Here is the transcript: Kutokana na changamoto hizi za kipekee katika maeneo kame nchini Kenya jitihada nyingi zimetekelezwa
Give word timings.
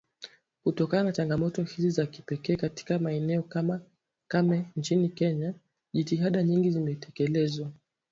Kutokana 0.63 1.03
na 1.03 1.11
changamoto 1.11 1.63
hizi 1.63 1.89
za 1.89 2.05
kipekee 2.05 2.55
katika 2.55 2.99
maeneo 2.99 3.43
kame 4.27 4.65
nchini 4.75 5.09
Kenya 5.09 5.53
jitihada 5.93 6.43
nyingi 6.43 6.71
zimetekelezwa 6.71 7.71